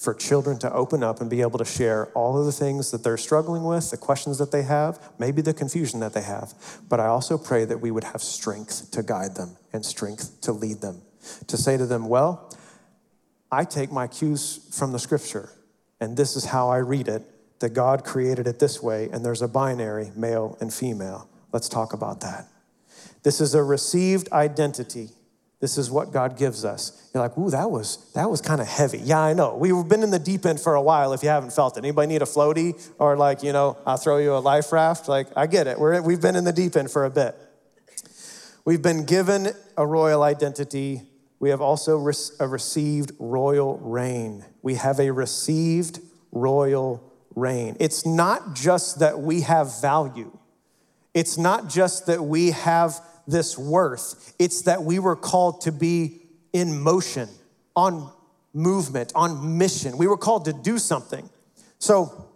[0.05, 3.03] for children to open up and be able to share all of the things that
[3.03, 6.53] they're struggling with, the questions that they have, maybe the confusion that they have.
[6.89, 10.53] But I also pray that we would have strength to guide them and strength to
[10.53, 11.01] lead them,
[11.47, 12.55] to say to them, well,
[13.51, 15.49] I take my cues from the scripture,
[16.01, 17.23] and this is how I read it
[17.61, 21.29] that God created it this way, and there's a binary, male and female.
[21.53, 22.49] Let's talk about that.
[23.23, 25.11] This is a received identity
[25.65, 27.09] this is what God gives us.
[27.15, 28.99] You're like, ooh, that was that was kind of heavy.
[28.99, 29.57] Yeah, I know.
[29.57, 31.15] We've been in the deep end for a while.
[31.15, 34.19] If you haven't felt it, anybody need a floaty or like you know, I'll throw
[34.19, 35.09] you a life raft.
[35.09, 35.81] Like I get it.
[35.81, 37.35] We're we've been in the deep end for a bit.
[38.67, 41.05] We've been given a royal identity.
[41.41, 44.45] We have also re- received royal reign.
[44.61, 45.99] We have a received
[46.31, 47.79] royal reign.
[47.81, 50.37] It's not just that we have value.
[51.15, 54.35] It's not just that we have this worth.
[54.39, 56.21] It's that we were called to be
[56.53, 57.29] in motion,
[57.75, 58.11] on
[58.53, 59.97] movement, on mission.
[59.97, 61.29] We were called to do something.
[61.79, 62.29] So,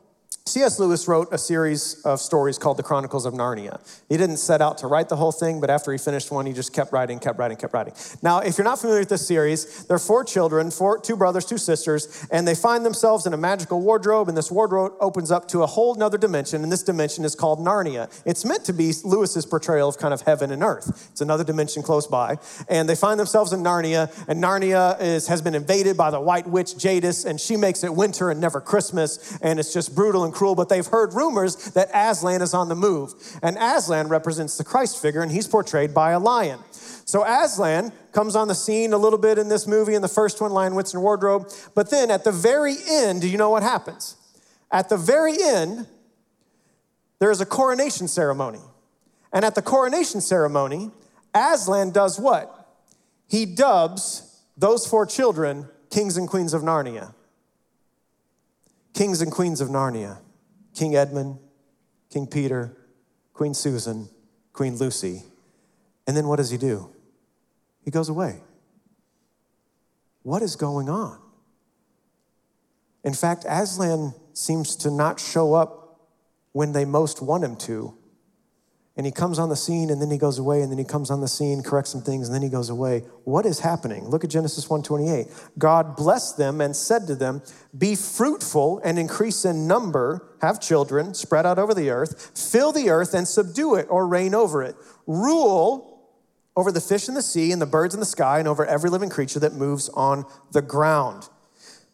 [0.48, 0.78] C.S.
[0.78, 3.80] Lewis wrote a series of stories called The Chronicles of Narnia.
[4.08, 6.54] He didn't set out to write the whole thing, but after he finished one, he
[6.54, 7.92] just kept writing, kept writing, kept writing.
[8.22, 11.44] Now, if you're not familiar with this series, there are four children, four, two brothers,
[11.44, 15.48] two sisters, and they find themselves in a magical wardrobe, and this wardrobe opens up
[15.48, 18.10] to a whole nother dimension, and this dimension is called Narnia.
[18.24, 21.10] It's meant to be Lewis's portrayal of kind of heaven and earth.
[21.12, 22.38] It's another dimension close by,
[22.70, 26.46] and they find themselves in Narnia, and Narnia is, has been invaded by the white
[26.46, 30.37] witch Jadis, and she makes it winter and never Christmas, and it's just brutal and
[30.38, 33.12] cruel, but they've heard rumors that Aslan is on the move.
[33.42, 36.60] And Aslan represents the Christ figure, and he's portrayed by a lion.
[36.70, 40.40] So Aslan comes on the scene a little bit in this movie, in the first
[40.40, 41.50] one, Lion, Witch, and Wardrobe.
[41.74, 44.16] But then at the very end, do you know what happens?
[44.70, 45.86] At the very end,
[47.18, 48.60] there is a coronation ceremony.
[49.32, 50.90] And at the coronation ceremony,
[51.34, 52.54] Aslan does what?
[53.26, 57.14] He dubs those four children kings and queens of Narnia.
[58.94, 60.18] Kings and queens of Narnia.
[60.78, 61.40] King Edmund,
[62.08, 62.76] King Peter,
[63.34, 64.08] Queen Susan,
[64.52, 65.24] Queen Lucy.
[66.06, 66.94] And then what does he do?
[67.84, 68.42] He goes away.
[70.22, 71.18] What is going on?
[73.02, 75.98] In fact, Aslan seems to not show up
[76.52, 77.97] when they most want him to
[78.98, 81.08] and he comes on the scene and then he goes away and then he comes
[81.08, 83.04] on the scene corrects some things and then he goes away.
[83.22, 84.08] What is happening?
[84.08, 87.40] Look at genesis 1.28 god blessed them and said to them
[87.76, 92.90] be fruitful and increase in number have children spread out over the earth fill the
[92.90, 94.74] earth and subdue it or reign over it.
[95.06, 95.94] Rule
[96.56, 98.90] over the fish in the sea and the birds in the sky and over every
[98.90, 101.28] living creature that moves on the ground.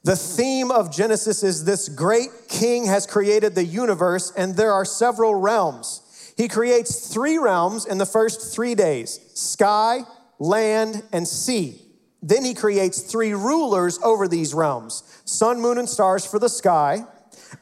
[0.05, 4.85] The theme of Genesis is this great king has created the universe, and there are
[4.85, 6.03] several realms.
[6.37, 10.01] He creates three realms in the first three days sky,
[10.39, 11.81] land, and sea.
[12.23, 17.05] Then he creates three rulers over these realms sun, moon, and stars for the sky,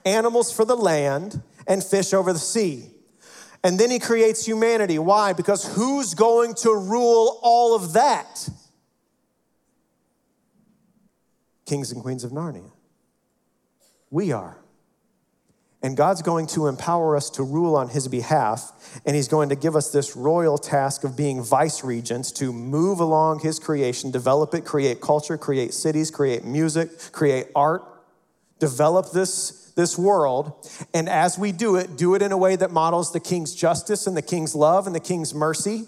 [0.05, 2.89] animals for the land, and fish over the sea.
[3.65, 4.99] And then he creates humanity.
[4.99, 5.33] Why?
[5.33, 8.49] Because who's going to rule all of that?
[11.67, 12.71] Kings and queens of Narnia.
[14.11, 14.62] We are.
[15.83, 19.01] And God's going to empower us to rule on his behalf.
[19.05, 23.01] And he's going to give us this royal task of being vice regents to move
[23.01, 27.83] along his creation, develop it, create culture, create cities, create music, create art,
[28.61, 30.71] develop this, this world.
[30.95, 34.07] And as we do it, do it in a way that models the king's justice
[34.07, 35.87] and the king's love and the king's mercy.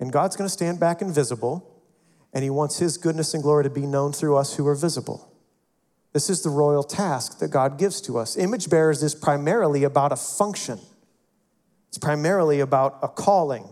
[0.00, 1.68] And God's going to stand back invisible.
[2.32, 5.31] And he wants his goodness and glory to be known through us who are visible.
[6.12, 8.36] This is the royal task that God gives to us.
[8.36, 10.78] Image bearers is primarily about a function,
[11.88, 13.68] it's primarily about a calling.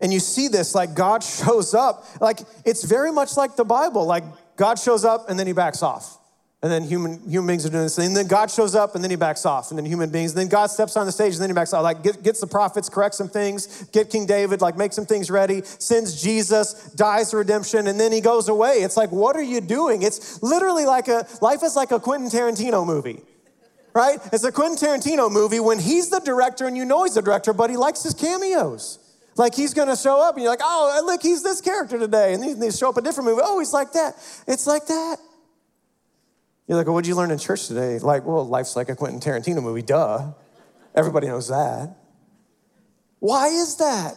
[0.00, 4.04] And you see this like God shows up, like it's very much like the Bible.
[4.04, 4.24] Like
[4.56, 6.18] God shows up and then he backs off.
[6.60, 7.98] And then human, human beings are doing this.
[7.98, 9.70] And then God shows up and then he backs off.
[9.70, 10.32] And then human beings.
[10.32, 11.84] And then God steps on the stage and then he backs off.
[11.84, 15.30] Like get, gets the prophets, corrects some things, get King David, like make some things
[15.30, 18.78] ready, sends Jesus, dies redemption, and then he goes away.
[18.78, 20.02] It's like, what are you doing?
[20.02, 23.22] It's literally like a, life is like a Quentin Tarantino movie.
[23.94, 24.18] Right?
[24.32, 27.52] It's a Quentin Tarantino movie when he's the director and you know he's the director,
[27.52, 28.98] but he likes his cameos.
[29.36, 32.34] Like he's gonna show up and you're like, oh, look, he's this character today.
[32.34, 33.42] And they show up a different movie.
[33.44, 34.14] Oh, he's like that.
[34.48, 35.18] It's like that.
[36.68, 37.98] You're like, well, what'd you learn in church today?
[37.98, 40.32] Like, well, life's like a Quentin Tarantino movie, duh.
[40.94, 41.96] Everybody knows that.
[43.20, 44.14] Why is that?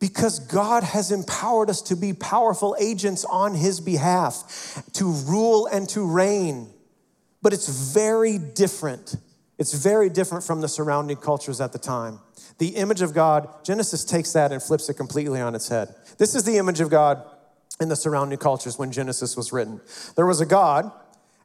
[0.00, 5.86] Because God has empowered us to be powerful agents on His behalf, to rule and
[5.90, 6.70] to reign.
[7.42, 9.16] But it's very different.
[9.58, 12.18] It's very different from the surrounding cultures at the time.
[12.58, 15.94] The image of God, Genesis takes that and flips it completely on its head.
[16.18, 17.22] This is the image of God
[17.80, 19.80] in the surrounding cultures when Genesis was written.
[20.16, 20.90] There was a God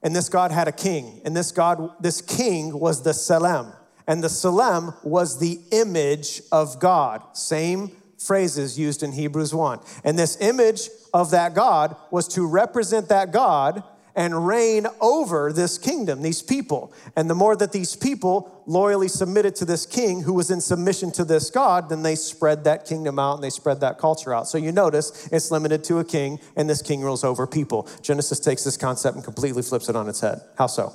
[0.01, 3.75] and this God had a king, and this God, this king was the Selem,
[4.07, 7.21] and the Selem was the image of God.
[7.33, 9.79] Same phrases used in Hebrews 1.
[10.03, 13.83] And this image of that God was to represent that God
[14.19, 16.91] and reign over this kingdom, these people.
[17.15, 21.09] And the more that these people loyally submitted to this king who was in submission
[21.13, 24.49] to this God, then they spread that kingdom out and they spread that culture out.
[24.49, 27.87] So you notice it's limited to a king, and this king rules over people.
[28.01, 30.41] Genesis takes this concept and completely flips it on its head.
[30.57, 30.93] How so?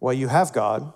[0.00, 0.90] Well, you have God,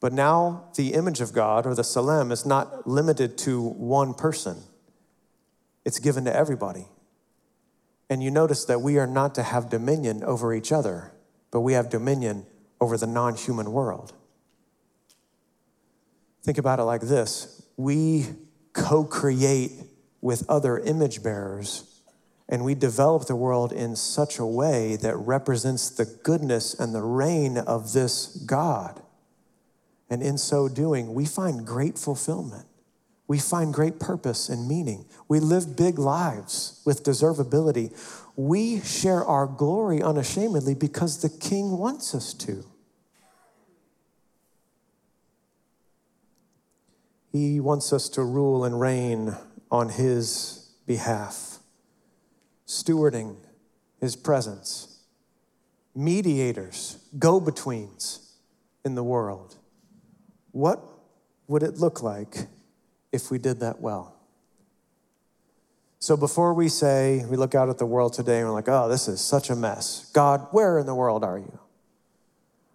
[0.00, 4.56] but now the image of God or the Selem is not limited to one person,
[5.84, 6.88] it's given to everybody.
[8.10, 11.12] And you notice that we are not to have dominion over each other,
[11.50, 12.46] but we have dominion
[12.80, 14.12] over the non human world.
[16.42, 18.26] Think about it like this we
[18.72, 19.72] co create
[20.20, 22.02] with other image bearers,
[22.48, 27.02] and we develop the world in such a way that represents the goodness and the
[27.02, 29.02] reign of this God.
[30.10, 32.66] And in so doing, we find great fulfillment
[33.28, 35.04] we find great purpose and meaning.
[35.28, 37.94] We live big lives with deservability.
[38.36, 42.64] We share our glory unashamedly because the King wants us to.
[47.30, 49.36] He wants us to rule and reign
[49.70, 51.58] on His behalf,
[52.66, 53.36] stewarding
[54.00, 55.00] His presence,
[55.94, 58.32] mediators, go betweens
[58.86, 59.56] in the world.
[60.52, 60.82] What
[61.46, 62.46] would it look like
[63.12, 64.14] if we did that well.
[66.00, 68.88] So before we say, we look out at the world today and we're like, oh,
[68.88, 70.10] this is such a mess.
[70.12, 71.58] God, where in the world are you?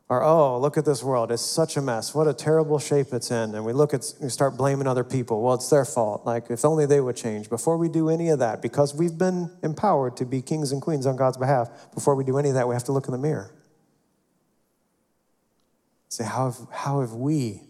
[0.09, 1.31] Or, oh, look at this world.
[1.31, 2.13] It's such a mess.
[2.13, 3.55] What a terrible shape it's in.
[3.55, 5.41] And we look at, we start blaming other people.
[5.41, 6.25] Well, it's their fault.
[6.25, 7.49] Like, if only they would change.
[7.49, 11.05] Before we do any of that, because we've been empowered to be kings and queens
[11.07, 13.17] on God's behalf, before we do any of that, we have to look in the
[13.17, 13.55] mirror.
[16.09, 17.61] Say, how have, how have we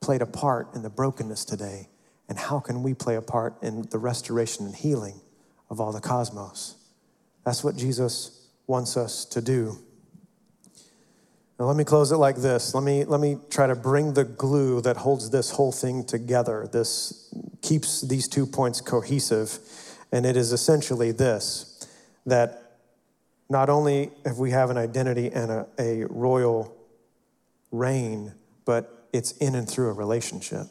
[0.00, 1.88] played a part in the brokenness today?
[2.32, 5.20] And how can we play a part in the restoration and healing
[5.68, 6.76] of all the cosmos?
[7.44, 9.76] That's what Jesus wants us to do.
[11.58, 12.74] Now, let me close it like this.
[12.74, 16.66] Let me, let me try to bring the glue that holds this whole thing together.
[16.72, 19.58] This keeps these two points cohesive.
[20.10, 21.86] And it is essentially this
[22.24, 22.78] that
[23.50, 26.74] not only have we have an identity and a, a royal
[27.70, 28.32] reign,
[28.64, 30.68] but it's in and through a relationship.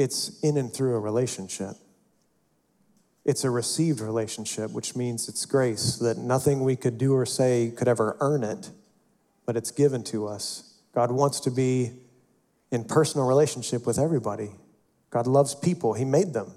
[0.00, 1.76] It's in and through a relationship.
[3.26, 7.70] It's a received relationship, which means it's grace, that nothing we could do or say
[7.76, 8.70] could ever earn it,
[9.44, 10.78] but it's given to us.
[10.94, 11.92] God wants to be
[12.70, 14.52] in personal relationship with everybody.
[15.10, 16.50] God loves people, He made them,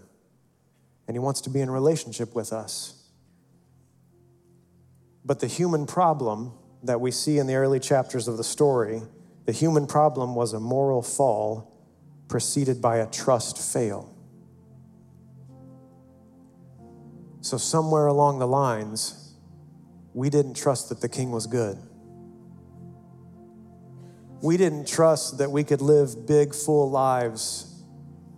[1.05, 3.03] and He wants to be in relationship with us.
[5.25, 9.01] But the human problem that we see in the early chapters of the story,
[9.45, 11.72] the human problem was a moral fall
[12.33, 14.11] preceded by a trust fail.
[17.41, 19.35] So, somewhere along the lines,
[20.15, 21.77] we didn't trust that the king was good.
[24.41, 27.83] We didn't trust that we could live big, full lives,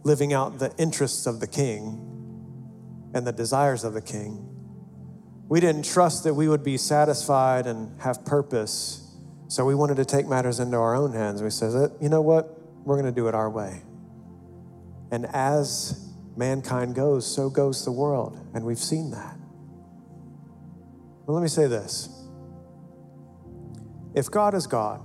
[0.03, 1.85] living out the interests of the king
[3.13, 4.45] and the desires of the king.
[5.47, 9.09] We didn't trust that we would be satisfied and have purpose.
[9.47, 11.41] So we wanted to take matters into our own hands.
[11.41, 12.54] We said, uh, you know what?
[12.85, 13.81] We're going to do it our way.
[15.11, 18.39] And as mankind goes, so goes the world.
[18.53, 19.37] And we've seen that.
[21.25, 22.09] But let me say this
[24.13, 25.01] if God is God,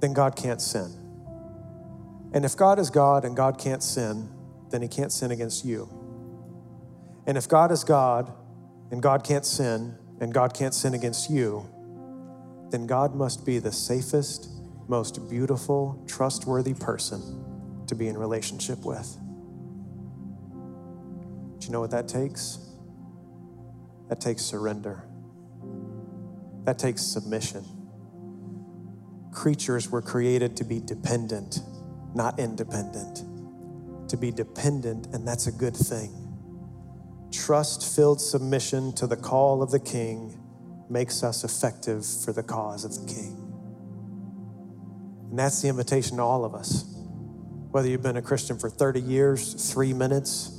[0.00, 0.96] then God can't sin.
[2.32, 4.30] And if God is God and God can't sin,
[4.70, 5.88] then he can't sin against you.
[7.26, 8.32] And if God is God
[8.90, 11.68] and God can't sin and God can't sin against you,
[12.70, 14.48] then God must be the safest,
[14.90, 19.16] most beautiful, trustworthy person to be in relationship with.
[21.60, 22.58] Do you know what that takes?
[24.08, 25.04] That takes surrender.
[26.64, 27.64] That takes submission.
[29.32, 31.60] Creatures were created to be dependent,
[32.12, 33.22] not independent.
[34.08, 36.10] To be dependent, and that's a good thing.
[37.30, 40.36] Trust filled submission to the call of the king
[40.88, 43.39] makes us effective for the cause of the king.
[45.30, 46.90] And that's the invitation to all of us
[47.70, 50.58] whether you've been a Christian for 30 years, three minutes,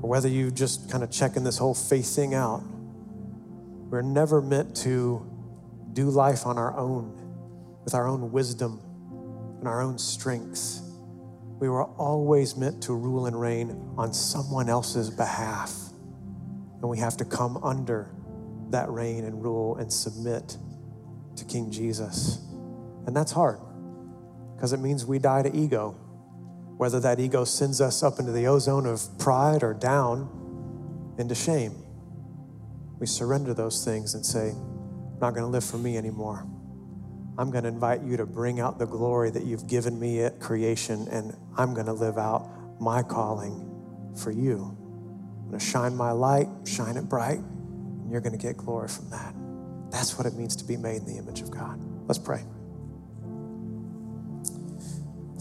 [0.00, 2.62] or whether you just kind of checking this whole faith thing out,
[3.90, 5.30] we're never meant to
[5.92, 7.12] do life on our own,
[7.84, 8.80] with our own wisdom
[9.58, 10.80] and our own strength.
[11.60, 15.72] We were always meant to rule and reign on someone else's behalf.
[16.80, 18.10] And we have to come under
[18.70, 20.56] that reign and rule and submit
[21.36, 22.38] to King Jesus.
[23.06, 23.60] And that's hard
[24.54, 25.96] because it means we die to ego
[26.76, 30.28] whether that ego sends us up into the ozone of pride or down
[31.18, 31.72] into shame.
[32.98, 36.46] We surrender those things and say, I'm not going to live for me anymore.
[37.36, 40.40] I'm going to invite you to bring out the glory that you've given me at
[40.40, 42.48] creation, and I'm going to live out
[42.80, 43.70] my calling
[44.16, 44.76] for you.
[45.42, 48.88] I'm going to shine my light, shine it bright, and you're going to get glory
[48.88, 49.34] from that.
[49.90, 51.80] That's what it means to be made in the image of God.
[52.06, 52.44] Let's pray.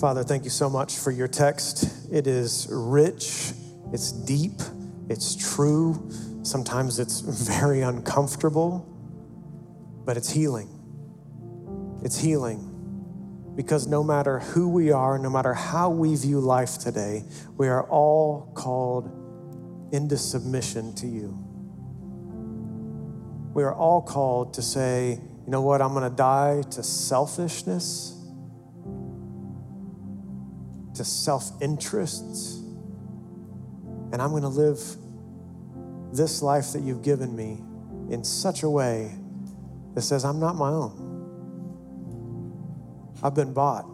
[0.04, 2.12] Father, thank you so much for your text.
[2.12, 3.54] It is rich,
[3.94, 4.60] it's deep,
[5.08, 6.12] it's true.
[6.42, 7.22] Sometimes it's
[7.58, 8.86] very uncomfortable,
[10.04, 10.68] but it's healing.
[12.04, 13.54] It's healing.
[13.56, 17.24] Because no matter who we are, no matter how we view life today,
[17.56, 19.10] we are all called
[19.94, 21.30] into submission to you.
[23.54, 28.20] We are all called to say, you know what, I'm going to die to selfishness
[30.96, 32.60] to self interests.
[34.12, 34.80] And I'm going to live
[36.12, 37.60] this life that you've given me
[38.14, 39.16] in such a way
[39.96, 41.10] that says, I'm not my own.
[43.24, 43.86] I've been bought.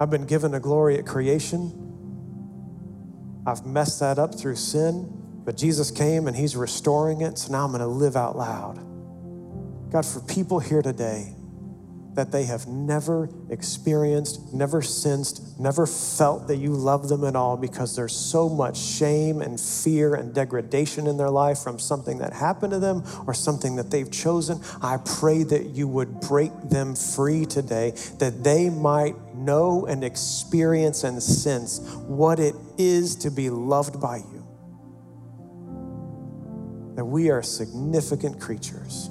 [0.00, 1.80] I've been given a glory at creation.
[3.46, 5.08] I've messed that up through sin,
[5.44, 7.38] but Jesus came and He's restoring it.
[7.38, 8.78] So now I'm going to live out loud.
[9.90, 11.34] God, for people here today
[12.14, 17.56] that they have never experienced, never sensed, never felt that you love them at all
[17.56, 22.32] because there's so much shame and fear and degradation in their life from something that
[22.32, 24.60] happened to them or something that they've chosen.
[24.80, 31.02] I pray that you would break them free today, that they might know and experience
[31.02, 34.46] and sense what it is to be loved by you.
[36.94, 39.10] That we are significant creatures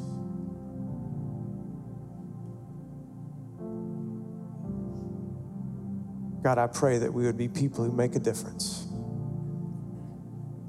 [6.44, 8.86] God, I pray that we would be people who make a difference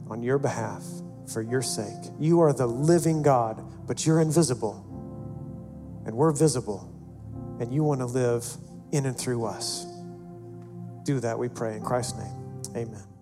[0.08, 0.84] on your behalf
[1.26, 2.12] for your sake.
[2.18, 4.84] You are the living God, but you're invisible,
[6.06, 6.90] and we're visible,
[7.60, 8.46] and you want to live
[8.92, 9.84] in and through us.
[11.02, 12.62] Do that, we pray in Christ's name.
[12.76, 13.13] Amen.